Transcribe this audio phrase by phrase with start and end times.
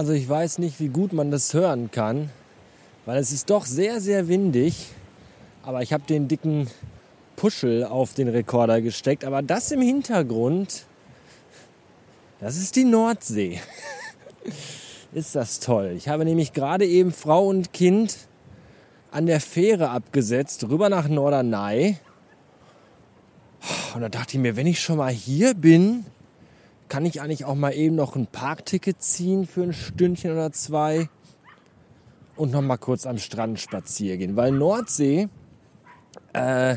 [0.00, 2.30] Also ich weiß nicht, wie gut man das hören kann,
[3.04, 4.86] weil es ist doch sehr, sehr windig.
[5.62, 6.68] Aber ich habe den dicken
[7.36, 9.26] Puschel auf den Rekorder gesteckt.
[9.26, 10.86] Aber das im Hintergrund,
[12.40, 13.60] das ist die Nordsee.
[15.12, 15.92] ist das toll.
[15.98, 18.16] Ich habe nämlich gerade eben Frau und Kind
[19.10, 21.98] an der Fähre abgesetzt, rüber nach Norderney.
[23.94, 26.06] Und da dachte ich mir, wenn ich schon mal hier bin,
[26.90, 31.08] kann ich eigentlich auch mal eben noch ein Parkticket ziehen für ein Stündchen oder zwei
[32.36, 34.36] und noch mal kurz am Strand spazieren gehen.
[34.36, 35.28] Weil Nordsee
[36.32, 36.76] äh,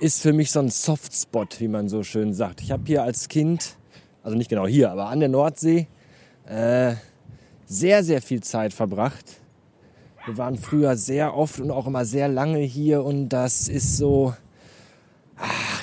[0.00, 2.62] ist für mich so ein Softspot, wie man so schön sagt.
[2.62, 3.76] Ich habe hier als Kind,
[4.22, 5.88] also nicht genau hier, aber an der Nordsee,
[6.46, 6.94] äh,
[7.66, 9.40] sehr, sehr viel Zeit verbracht.
[10.24, 14.34] Wir waren früher sehr oft und auch immer sehr lange hier und das ist so,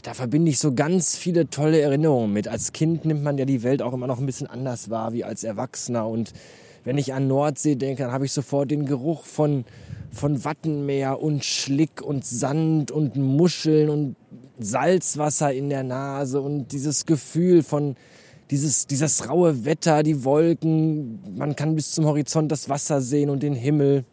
[0.06, 2.48] da verbinde ich so ganz viele tolle Erinnerungen mit.
[2.48, 5.24] Als Kind nimmt man ja die Welt auch immer noch ein bisschen anders wahr wie
[5.24, 6.08] als Erwachsener.
[6.08, 6.32] Und
[6.84, 9.66] wenn ich an Nordsee denke, dann habe ich sofort den Geruch von,
[10.12, 14.16] von Wattenmeer und Schlick und Sand und Muscheln und
[14.60, 17.96] Salzwasser in der Nase und dieses Gefühl von
[18.52, 23.42] dieses, dieses raue Wetter, die Wolken, man kann bis zum Horizont das Wasser sehen und
[23.42, 24.06] den Himmel.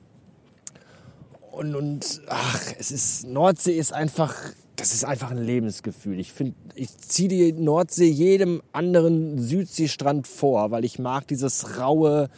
[1.51, 4.35] Und, und ach, es ist, Nordsee ist einfach
[4.77, 6.19] das ist einfach ein Lebensgefühl.
[6.19, 12.31] Ich finde, ich ziehe die Nordsee jedem anderen Südseestrand vor, weil ich mag dieses raue,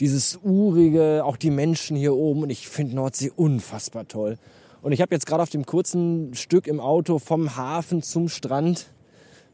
[0.00, 2.42] dieses urige, auch die Menschen hier oben.
[2.42, 4.36] Und ich finde Nordsee unfassbar toll.
[4.82, 8.86] Und ich habe jetzt gerade auf dem kurzen Stück im Auto vom Hafen zum Strand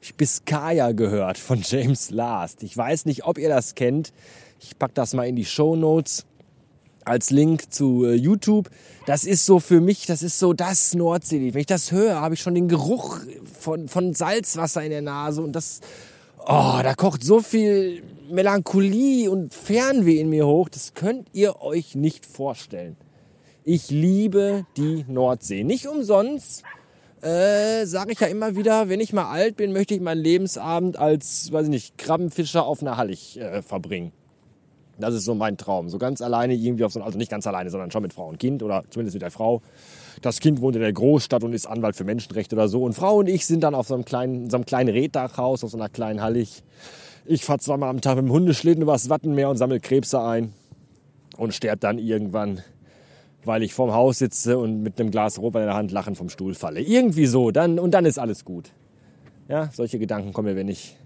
[0.00, 2.62] ich Biscaya gehört von James Last.
[2.62, 4.12] Ich weiß nicht, ob ihr das kennt.
[4.60, 6.26] Ich packe das mal in die Show Notes
[7.04, 8.70] als Link zu äh, YouTube.
[9.06, 11.54] Das ist so für mich, das ist so das Nordsee.
[11.54, 13.18] Wenn ich das höre, habe ich schon den Geruch
[13.58, 15.80] von, von Salzwasser in der Nase und das,
[16.40, 20.68] oh, da kocht so viel Melancholie und Fernweh in mir hoch.
[20.68, 22.96] Das könnt ihr euch nicht vorstellen.
[23.64, 25.64] Ich liebe die Nordsee.
[25.64, 26.64] Nicht umsonst
[27.22, 30.98] äh, sage ich ja immer wieder, wenn ich mal alt bin, möchte ich meinen Lebensabend
[30.98, 34.12] als, weiß ich nicht, Krabbenfischer auf einer Hallig äh, verbringen.
[35.00, 35.88] Das ist so mein Traum.
[35.88, 38.38] So ganz alleine irgendwie auf so also nicht ganz alleine, sondern schon mit Frau und
[38.38, 39.62] Kind oder zumindest mit der Frau.
[40.22, 42.84] Das Kind wohnt in der Großstadt und ist Anwalt für Menschenrechte oder so.
[42.84, 45.70] Und Frau und ich sind dann auf so einem kleinen, so einem kleinen Reddachhaus, auf
[45.70, 46.62] so einer kleinen Hallig.
[47.24, 50.52] Ich fahre zweimal am Tag mit dem Hundeschlitten übers Wattenmeer und sammle Krebse ein
[51.36, 52.60] und sterbe dann irgendwann,
[53.44, 56.28] weil ich vorm Haus sitze und mit einem Glas Rotwein in der Hand lachend vom
[56.28, 56.80] Stuhl falle.
[56.80, 58.70] Irgendwie so, dann, und dann ist alles gut.
[59.48, 60.96] Ja, solche Gedanken kommen mir, wenn ich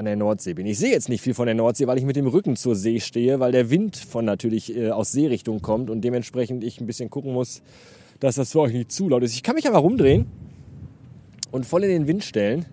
[0.00, 0.66] an der Nordsee bin.
[0.66, 3.00] Ich sehe jetzt nicht viel von der Nordsee, weil ich mit dem Rücken zur See
[3.00, 7.10] stehe, weil der Wind von natürlich äh, aus Seerichtung kommt und dementsprechend ich ein bisschen
[7.10, 7.60] gucken muss,
[8.18, 9.34] dass das für euch nicht zu laut ist.
[9.34, 10.26] Ich kann mich aber rumdrehen
[11.50, 12.64] und voll in den Wind stellen.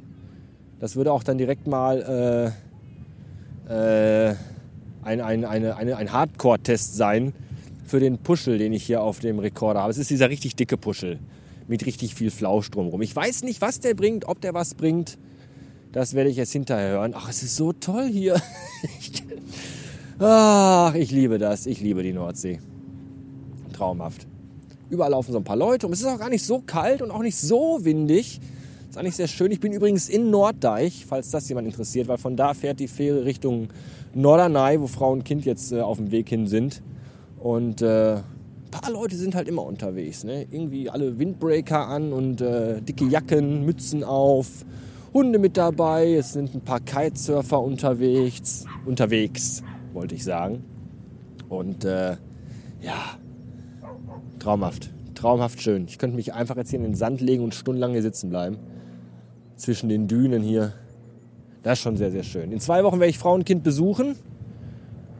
[0.80, 2.54] Das würde auch dann direkt mal
[3.68, 4.36] äh, äh,
[5.04, 7.34] ein, ein, eine, eine, ein Hardcore-Test sein
[7.86, 9.92] für den Puschel, den ich hier auf dem Rekorder habe.
[9.92, 11.20] Es ist dieser richtig dicke Puschel
[11.68, 13.02] mit richtig viel Flausch drumherum.
[13.02, 15.18] Ich weiß nicht, was der bringt, ob der was bringt.
[15.98, 17.14] Das werde ich jetzt hinterher hören.
[17.16, 18.40] Ach, es ist so toll hier.
[20.20, 21.66] Ach, ich liebe das.
[21.66, 22.60] Ich liebe die Nordsee.
[23.74, 24.28] Traumhaft.
[24.92, 27.10] Überall laufen so ein paar Leute und es ist auch gar nicht so kalt und
[27.10, 28.40] auch nicht so windig.
[28.88, 29.52] Ist eigentlich sehr schön.
[29.52, 33.26] Ich bin übrigens in Norddeich, falls das jemand interessiert, weil von da fährt die Fähre
[33.26, 33.70] Richtung
[34.14, 36.84] Norderney, wo Frau und Kind jetzt äh, auf dem Weg hin sind.
[37.40, 38.24] Und äh, ein
[38.70, 40.24] paar Leute sind halt immer unterwegs.
[40.24, 40.46] Ne?
[40.52, 44.64] Irgendwie alle Windbreaker an und äh, dicke Jacken, Mützen auf
[45.14, 49.64] Hunde mit dabei, es sind ein paar Kitesurfer unterwegs, unterwegs,
[49.94, 50.64] wollte ich sagen.
[51.50, 52.18] Und äh,
[52.82, 53.18] ja,
[54.40, 55.86] traumhaft, traumhaft schön.
[55.88, 58.58] Ich könnte mich einfach jetzt hier in den Sand legen und stundenlang hier sitzen bleiben.
[59.56, 60.74] Zwischen den Dünen hier.
[61.64, 62.52] Das ist schon sehr, sehr schön.
[62.52, 64.16] In zwei Wochen werde ich Frau und Kind besuchen.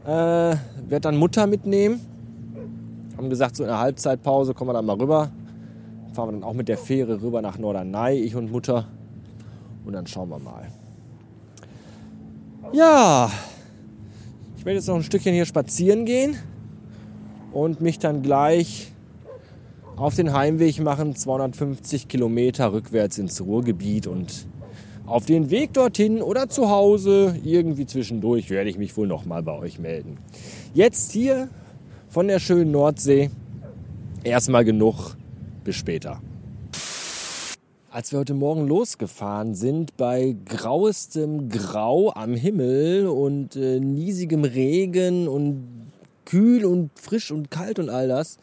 [0.04, 2.00] Äh, werde dann Mutter mitnehmen.
[3.16, 5.30] Haben gesagt, so in der Halbzeitpause kommen wir dann mal rüber.
[6.12, 8.86] Fahren wir dann auch mit der Fähre rüber nach Norderney, ich und Mutter.
[9.88, 10.68] Und dann schauen wir mal.
[12.74, 13.30] Ja,
[14.58, 16.36] ich werde jetzt noch ein Stückchen hier spazieren gehen
[17.54, 18.92] und mich dann gleich
[19.96, 24.46] auf den Heimweg machen, 250 Kilometer rückwärts ins Ruhrgebiet und
[25.06, 29.56] auf den Weg dorthin oder zu Hause, irgendwie zwischendurch, werde ich mich wohl nochmal bei
[29.58, 30.18] euch melden.
[30.74, 31.48] Jetzt hier
[32.10, 33.30] von der schönen Nordsee
[34.22, 35.16] erstmal genug.
[35.64, 36.20] Bis später.
[37.98, 45.26] Als wir heute Morgen losgefahren sind, bei grauestem Grau am Himmel und äh, niesigem Regen
[45.26, 45.90] und
[46.24, 48.38] kühl und frisch und kalt und all das,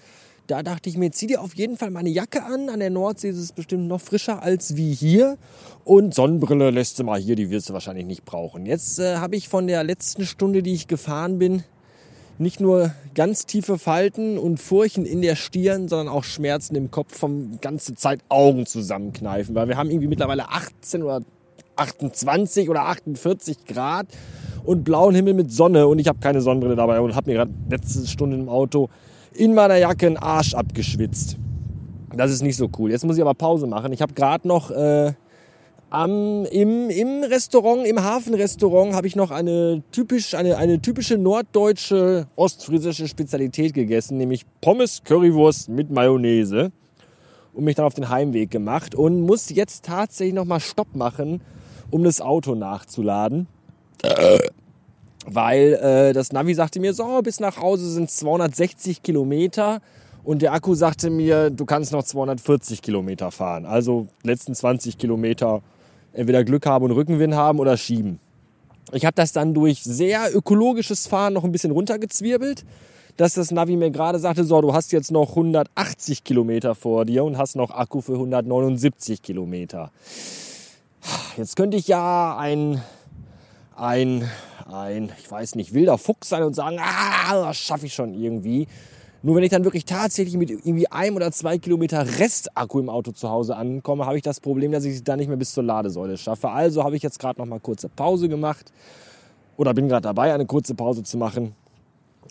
[0.48, 2.68] Da dachte ich mir, zieh dir auf jeden Fall meine Jacke an.
[2.68, 5.38] An der Nordsee ist es bestimmt noch frischer als wie hier.
[5.86, 8.66] Und Sonnenbrille lässt du mal hier, die wirst du wahrscheinlich nicht brauchen.
[8.66, 11.64] Jetzt äh, habe ich von der letzten Stunde, die ich gefahren bin,
[12.38, 17.18] nicht nur ganz tiefe Falten und Furchen in der Stirn, sondern auch Schmerzen im Kopf
[17.18, 21.22] vom ganze Zeit Augen zusammenkneifen, weil wir haben irgendwie mittlerweile 18 oder
[21.78, 24.08] 28 oder 48 Grad
[24.64, 27.54] und blauen Himmel mit Sonne und ich habe keine Sonnenbrille dabei und habe mir gerade
[27.70, 28.90] letzte Stunde im Auto
[29.34, 31.38] in meiner Jacke einen Arsch abgeschwitzt.
[32.16, 32.92] Das ist nicht so cool.
[32.92, 33.92] Jetzt muss ich aber Pause machen.
[33.92, 35.14] Ich habe gerade noch äh,
[35.96, 42.28] am, im, im Restaurant, im Hafenrestaurant, habe ich noch eine, typisch, eine, eine typische norddeutsche,
[42.36, 46.72] ostfriesische Spezialität gegessen, nämlich Pommes Currywurst mit Mayonnaise.
[47.54, 51.42] Und mich dann auf den Heimweg gemacht und muss jetzt tatsächlich nochmal Stopp machen,
[51.90, 53.48] um das Auto nachzuladen.
[55.26, 59.80] Weil äh, das Navi sagte mir, so, bis nach Hause sind 260 Kilometer.
[60.26, 63.66] Und der Akku sagte mir, du kannst noch 240 Kilometer fahren.
[63.66, 65.62] Also letzten 20 Kilometer
[66.16, 68.20] entweder Glück haben und Rückenwind haben oder schieben.
[68.92, 72.66] Ich habe das dann durch sehr ökologisches Fahren noch ein bisschen runtergezwirbelt,
[73.18, 77.24] dass das Navi mir gerade sagte, so, du hast jetzt noch 180 Kilometer vor dir
[77.24, 79.92] und hast noch Akku für 179 Kilometer.
[81.38, 82.82] Jetzt könnte ich ja ein,
[83.76, 84.30] ein,
[84.72, 88.68] ein, ich weiß nicht, wilder Fuchs sein und sagen, ah, das schaffe ich schon irgendwie.
[89.26, 93.12] Nur wenn ich dann wirklich tatsächlich mit irgendwie einem oder zwei Kilometer Restakku im Auto
[93.12, 95.64] zu Hause ankomme, habe ich das Problem, dass ich es dann nicht mehr bis zur
[95.64, 96.52] Ladesäule schaffe.
[96.52, 98.72] Also habe ich jetzt gerade noch mal kurze Pause gemacht
[99.58, 101.56] oder bin gerade dabei, eine kurze Pause zu machen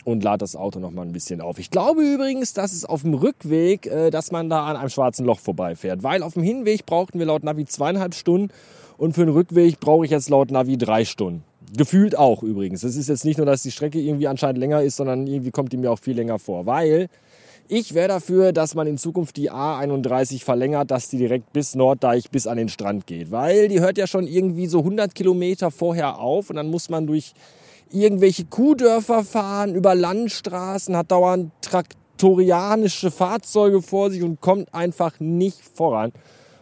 [0.05, 1.59] und lade das Auto noch mal ein bisschen auf.
[1.59, 5.25] Ich glaube übrigens, dass es auf dem Rückweg, äh, dass man da an einem schwarzen
[5.25, 8.53] Loch vorbeifährt, weil auf dem Hinweg brauchten wir laut Navi zweieinhalb Stunden
[8.97, 11.43] und für den Rückweg brauche ich jetzt laut Navi drei Stunden.
[11.75, 12.83] Gefühlt auch übrigens.
[12.83, 15.73] Es ist jetzt nicht nur, dass die Strecke irgendwie anscheinend länger ist, sondern irgendwie kommt
[15.73, 16.65] die mir auch viel länger vor.
[16.65, 17.07] Weil
[17.67, 22.29] ich wäre dafür, dass man in Zukunft die A31 verlängert, dass die direkt bis Norddeich
[22.29, 23.31] bis an den Strand geht.
[23.31, 27.07] Weil die hört ja schon irgendwie so 100 Kilometer vorher auf und dann muss man
[27.07, 27.33] durch
[27.91, 35.61] irgendwelche Kuhdörfer fahren, über Landstraßen, hat dauernd traktorianische Fahrzeuge vor sich und kommt einfach nicht
[35.61, 36.11] voran.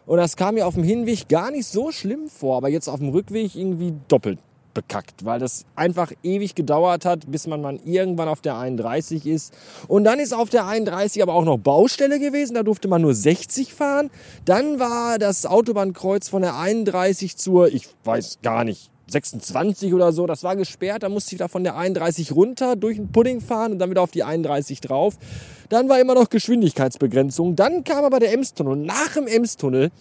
[0.05, 2.99] Und das kam mir auf dem Hinweg gar nicht so schlimm vor, aber jetzt auf
[2.99, 4.39] dem Rückweg irgendwie doppelt
[4.73, 9.53] bekackt, weil das einfach ewig gedauert hat, bis man mal irgendwann auf der 31 ist.
[9.87, 13.13] Und dann ist auf der 31 aber auch noch Baustelle gewesen, da durfte man nur
[13.13, 14.09] 60 fahren.
[14.45, 20.25] Dann war das Autobahnkreuz von der 31 zur, ich weiß gar nicht, 26 oder so,
[20.25, 23.73] das war gesperrt, da musste ich da von der 31 runter durch den Pudding fahren
[23.73, 25.15] und dann wieder auf die 31 drauf.
[25.69, 27.55] Dann war immer noch Geschwindigkeitsbegrenzung.
[27.55, 28.75] Dann kam aber der Emstunnel.
[28.75, 29.91] Nach dem Emstunnel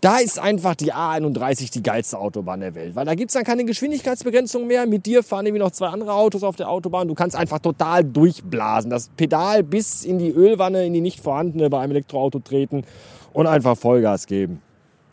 [0.00, 2.96] da ist einfach die A31 die geilste Autobahn der Welt.
[2.96, 4.86] Weil da gibt es dann keine Geschwindigkeitsbegrenzung mehr.
[4.86, 7.06] Mit dir fahren irgendwie noch zwei andere Autos auf der Autobahn.
[7.06, 8.90] Du kannst einfach total durchblasen.
[8.90, 12.84] Das Pedal bis in die Ölwanne, in die nicht vorhandene bei einem Elektroauto treten
[13.34, 14.62] und einfach Vollgas geben.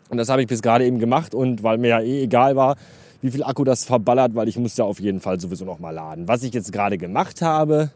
[0.08, 1.34] Und das habe ich bis gerade eben gemacht.
[1.34, 2.76] Und weil mir ja eh egal war,
[3.20, 5.90] wie viel Akku das verballert, weil ich muss ja auf jeden Fall sowieso noch mal
[5.90, 6.28] laden.
[6.28, 7.90] Was ich jetzt gerade gemacht habe.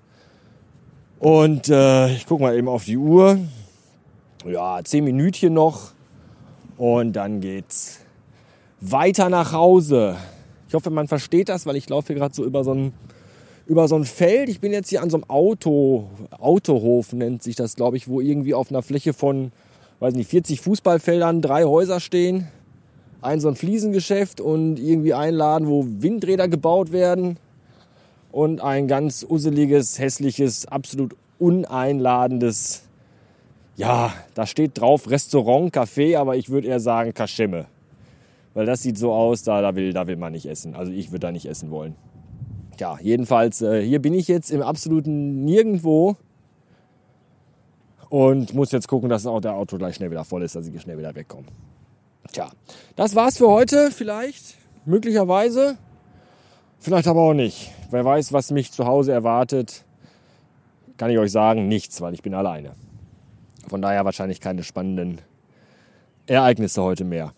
[1.20, 3.38] Und äh, ich gucke mal eben auf die Uhr.
[4.44, 5.92] Ja, zehn Minütchen noch
[6.82, 8.00] und dann geht's
[8.80, 10.16] weiter nach Hause.
[10.66, 12.92] Ich hoffe, man versteht das, weil ich laufe hier gerade so über so ein
[13.66, 14.48] über so ein Feld.
[14.48, 16.08] Ich bin jetzt hier an so einem Auto,
[16.40, 19.52] Autohof nennt sich das, glaube ich, wo irgendwie auf einer Fläche von,
[20.00, 22.48] weiß nicht, 40 Fußballfeldern drei Häuser stehen.
[23.20, 27.36] Ein so ein Fliesengeschäft und irgendwie ein Laden, wo Windräder gebaut werden.
[28.32, 32.82] Und ein ganz usseliges, hässliches, absolut uneinladendes
[33.76, 37.66] ja, da steht drauf Restaurant, Café, aber ich würde eher sagen Kaschemme.
[38.54, 40.74] Weil das sieht so aus, da, da, will, da will man nicht essen.
[40.74, 41.96] Also ich würde da nicht essen wollen.
[42.78, 46.16] Ja, jedenfalls, äh, hier bin ich jetzt im absoluten Nirgendwo
[48.08, 50.80] und muss jetzt gucken, dass auch der Auto gleich schnell wieder voll ist, dass ich
[50.82, 51.46] schnell wieder wegkomme.
[52.32, 52.50] Tja,
[52.96, 55.78] das war's für heute vielleicht, möglicherweise,
[56.78, 57.70] vielleicht aber auch nicht.
[57.90, 59.84] Wer weiß, was mich zu Hause erwartet,
[60.96, 62.72] kann ich euch sagen, nichts, weil ich bin alleine.
[63.68, 65.20] Von daher wahrscheinlich keine spannenden
[66.26, 67.32] Ereignisse heute mehr.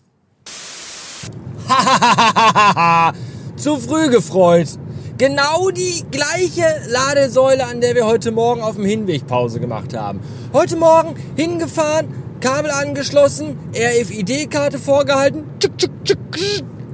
[3.55, 4.67] Zu früh gefreut.
[5.17, 10.19] Genau die gleiche Ladesäule, an der wir heute Morgen auf dem Hinweg Pause gemacht haben.
[10.51, 12.07] Heute Morgen hingefahren,
[12.41, 15.45] Kabel angeschlossen, RFID-Karte vorgehalten,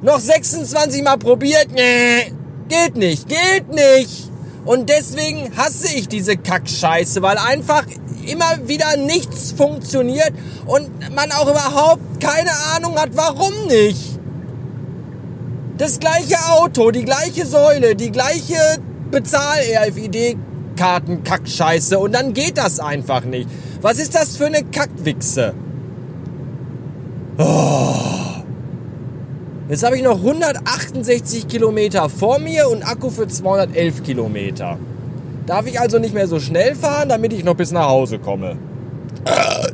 [0.03, 2.31] Noch 26 Mal probiert, nee,
[2.69, 4.29] geht nicht, geht nicht.
[4.65, 7.85] Und deswegen hasse ich diese Kackscheiße, weil einfach
[8.27, 10.31] immer wieder nichts funktioniert
[10.65, 14.17] und man auch überhaupt keine Ahnung hat, warum nicht.
[15.77, 18.57] Das gleiche Auto, die gleiche Säule, die gleiche
[19.11, 23.47] Bezahl-RFID-Karten-Kackscheiße und dann geht das einfach nicht.
[23.81, 25.53] Was ist das für eine Kackwichse?
[27.37, 27.93] Oh.
[29.69, 34.79] Jetzt habe ich noch 168 Kilometer vor mir und Akku für 211 Kilometer.
[35.47, 38.57] Darf ich also nicht mehr so schnell fahren, damit ich noch bis nach Hause komme.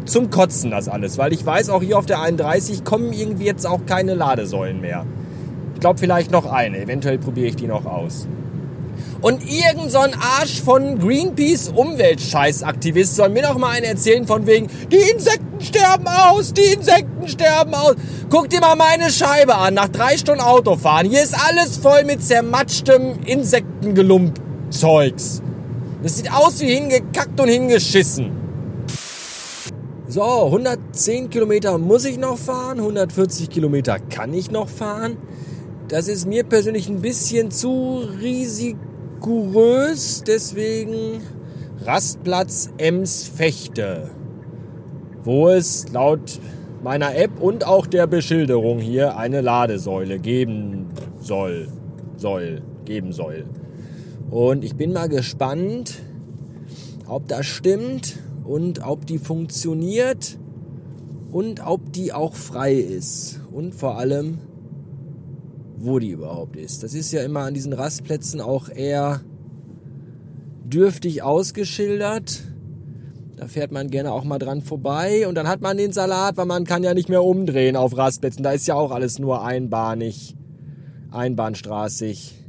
[0.05, 3.65] Zum Kotzen das alles, weil ich weiß, auch hier auf der 31 kommen irgendwie jetzt
[3.65, 5.07] auch keine Ladesäulen mehr.
[5.73, 8.27] Ich glaube vielleicht noch eine, eventuell probiere ich die noch aus.
[9.21, 14.45] Und irgend so ein Arsch von Greenpeace Umweltscheißaktivist soll mir noch mal einen erzählen von
[14.45, 17.95] wegen, die Insekten sterben aus, die Insekten sterben aus.
[18.29, 21.09] Guck dir mal meine Scheibe an, nach drei Stunden Autofahren.
[21.09, 25.41] Hier ist alles voll mit zermatschtem Insektengelump-Zeugs.
[26.03, 28.31] Das sieht aus wie hingekackt und hingeschissen.
[30.10, 35.15] So, 110 Kilometer muss ich noch fahren, 140 Kilometer kann ich noch fahren.
[35.88, 38.65] Das ist mir persönlich ein bisschen zu risikurös,
[40.27, 41.22] deswegen
[41.86, 44.12] Rastplatz Ems Fechte,
[45.24, 46.38] wo es laut
[46.83, 50.89] meiner App und auch der Beschilderung hier eine Ladesäule geben
[51.22, 51.69] soll,
[52.17, 53.45] soll, geben soll.
[54.33, 56.01] Und ich bin mal gespannt,
[57.07, 60.39] ob das stimmt und ob die funktioniert
[61.31, 63.41] und ob die auch frei ist.
[63.51, 64.39] Und vor allem,
[65.77, 66.81] wo die überhaupt ist.
[66.81, 69.21] Das ist ja immer an diesen Rastplätzen auch eher
[70.65, 72.41] dürftig ausgeschildert.
[73.35, 76.47] Da fährt man gerne auch mal dran vorbei und dann hat man den Salat, weil
[76.47, 78.41] man kann ja nicht mehr umdrehen auf Rastplätzen.
[78.41, 80.35] Da ist ja auch alles nur einbahnig,
[81.11, 82.42] einbahnstraßig.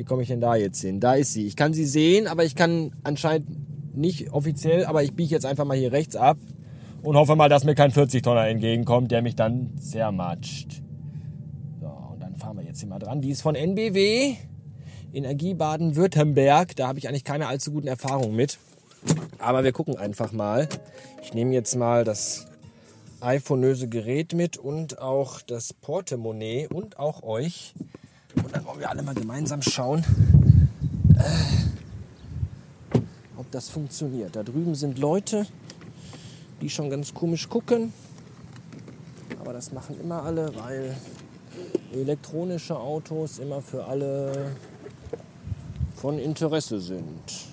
[0.00, 0.98] Wie komme ich denn da jetzt hin?
[0.98, 1.46] Da ist sie.
[1.46, 5.66] Ich kann sie sehen, aber ich kann anscheinend nicht offiziell, aber ich biege jetzt einfach
[5.66, 6.38] mal hier rechts ab
[7.02, 10.80] und hoffe mal, dass mir kein 40-Tonner entgegenkommt, der mich dann zermatscht.
[11.82, 13.20] So, und dann fahren wir jetzt hier mal dran.
[13.20, 14.36] Die ist von NBW,
[15.12, 16.76] Energie Baden-Württemberg.
[16.76, 18.58] Da habe ich eigentlich keine allzu guten Erfahrungen mit.
[19.36, 20.66] Aber wir gucken einfach mal.
[21.22, 22.46] Ich nehme jetzt mal das
[23.20, 27.74] iPhoneöse Gerät mit und auch das Portemonnaie und auch euch.
[28.36, 30.04] Und dann wollen wir alle mal gemeinsam schauen,
[31.18, 32.98] äh,
[33.36, 34.36] ob das funktioniert.
[34.36, 35.46] Da drüben sind Leute,
[36.60, 37.92] die schon ganz komisch gucken.
[39.40, 40.96] Aber das machen immer alle, weil
[41.92, 44.52] elektronische Autos immer für alle
[45.96, 47.46] von Interesse sind.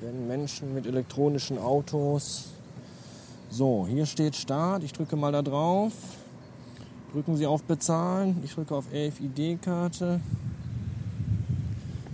[0.00, 2.48] Wenn Menschen mit elektronischen Autos.
[3.50, 4.82] So, hier steht Start.
[4.82, 5.92] Ich drücke mal da drauf.
[7.12, 8.40] Drücken Sie auf Bezahlen.
[8.42, 10.18] Ich drücke auf RFID-Karte.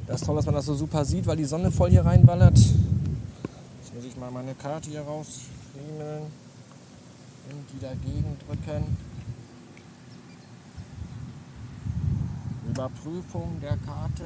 [0.08, 2.56] Das ist toll, dass man das so super sieht, weil die Sonne voll hier reinballert.
[2.56, 8.96] Jetzt muss ich mal meine Karte hier rausfriemeln und die dagegen drücken.
[12.68, 14.24] Überprüfung der Karte.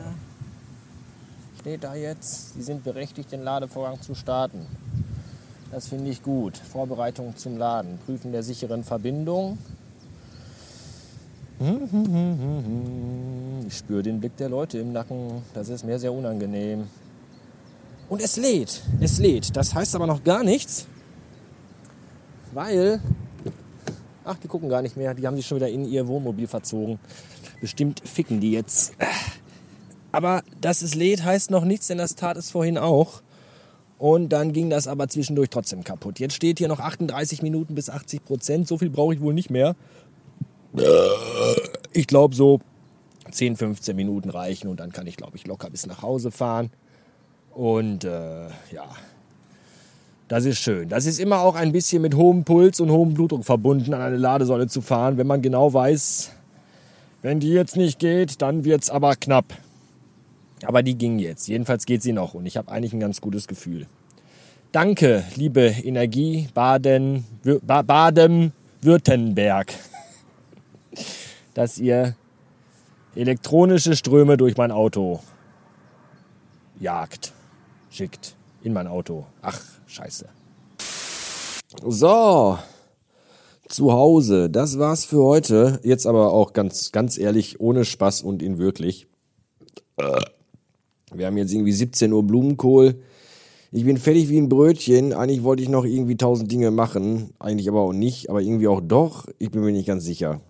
[1.60, 4.66] Steht da jetzt, Sie sind berechtigt, den Ladevorgang zu starten.
[5.70, 6.56] Das finde ich gut.
[6.56, 7.98] Vorbereitung zum Laden.
[8.06, 9.58] Prüfen der sicheren Verbindung.
[13.68, 15.42] Ich spüre den Blick der Leute im Nacken.
[15.54, 16.88] Das ist mir sehr unangenehm.
[18.08, 18.82] Und es lädt.
[19.00, 19.56] Es lädt.
[19.56, 20.86] Das heißt aber noch gar nichts,
[22.52, 23.00] weil.
[24.24, 25.14] Ach, die gucken gar nicht mehr.
[25.14, 26.98] Die haben sich schon wieder in ihr Wohnmobil verzogen.
[27.60, 28.92] Bestimmt ficken die jetzt.
[30.10, 33.22] Aber dass es lädt, heißt noch nichts, denn das tat es vorhin auch.
[33.98, 36.18] Und dann ging das aber zwischendurch trotzdem kaputt.
[36.18, 38.68] Jetzt steht hier noch 38 Minuten bis 80 Prozent.
[38.68, 39.76] So viel brauche ich wohl nicht mehr.
[41.92, 42.60] Ich glaube, so
[43.30, 46.70] 10, 15 Minuten reichen und dann kann ich, glaube ich, locker bis nach Hause fahren.
[47.50, 48.88] Und äh, ja,
[50.28, 50.88] das ist schön.
[50.88, 54.16] Das ist immer auch ein bisschen mit hohem Puls und hohem Blutdruck verbunden, an eine
[54.16, 56.32] Ladesäule zu fahren, wenn man genau weiß,
[57.20, 59.52] wenn die jetzt nicht geht, dann wird es aber knapp.
[60.64, 61.48] Aber die ging jetzt.
[61.48, 63.86] Jedenfalls geht sie noch und ich habe eigentlich ein ganz gutes Gefühl.
[64.72, 67.24] Danke, liebe Energie Baden,
[67.62, 69.74] Baden-Württemberg
[71.54, 72.16] dass ihr
[73.14, 75.20] elektronische Ströme durch mein Auto
[76.80, 77.32] jagt,
[77.90, 79.26] schickt in mein Auto.
[79.42, 80.28] Ach, scheiße.
[81.86, 82.58] So,
[83.68, 84.50] zu Hause.
[84.50, 85.80] Das war's für heute.
[85.82, 89.06] Jetzt aber auch ganz, ganz ehrlich, ohne Spaß und in wirklich.
[91.14, 93.02] Wir haben jetzt irgendwie 17 Uhr Blumenkohl.
[93.70, 95.12] Ich bin fertig wie ein Brötchen.
[95.14, 97.30] Eigentlich wollte ich noch irgendwie tausend Dinge machen.
[97.38, 99.26] Eigentlich aber auch nicht, aber irgendwie auch doch.
[99.38, 100.40] Ich bin mir nicht ganz sicher.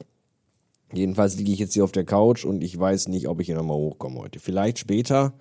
[0.93, 3.57] Jedenfalls liege ich jetzt hier auf der Couch und ich weiß nicht, ob ich hier
[3.57, 4.39] nochmal hochkomme heute.
[4.41, 5.33] Vielleicht später,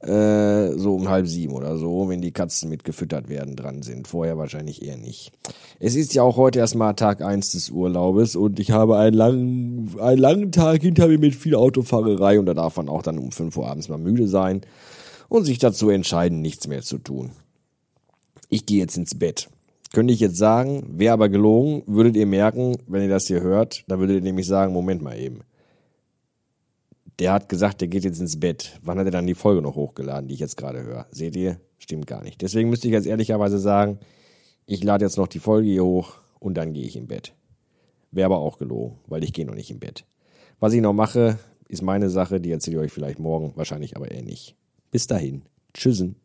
[0.00, 4.08] äh, so um halb sieben oder so, wenn die Katzen mitgefüttert werden dran sind.
[4.08, 5.32] Vorher wahrscheinlich eher nicht.
[5.78, 10.00] Es ist ja auch heute erstmal Tag eins des Urlaubes und ich habe einen langen,
[10.00, 13.32] einen langen Tag hinter mir mit viel Autofahrerei und da darf man auch dann um
[13.32, 14.62] fünf Uhr abends mal müde sein
[15.28, 17.32] und sich dazu entscheiden, nichts mehr zu tun.
[18.48, 19.48] Ich gehe jetzt ins Bett.
[19.92, 23.84] Könnte ich jetzt sagen, wäre aber gelogen, würdet ihr merken, wenn ihr das hier hört,
[23.88, 25.40] dann würdet ihr nämlich sagen, Moment mal eben.
[27.18, 28.78] Der hat gesagt, der geht jetzt ins Bett.
[28.82, 31.06] Wann hat er dann die Folge noch hochgeladen, die ich jetzt gerade höre?
[31.10, 31.60] Seht ihr?
[31.78, 32.40] Stimmt gar nicht.
[32.40, 33.98] Deswegen müsste ich jetzt ehrlicherweise sagen,
[34.64, 37.34] ich lade jetzt noch die Folge hier hoch und dann gehe ich im Bett.
[38.12, 40.04] Wäre aber auch gelogen, weil ich gehe noch nicht im Bett.
[40.60, 44.10] Was ich noch mache, ist meine Sache, die erzähle ich euch vielleicht morgen, wahrscheinlich aber
[44.10, 44.54] eher nicht.
[44.90, 45.42] Bis dahin.
[45.74, 46.16] Tschüssen.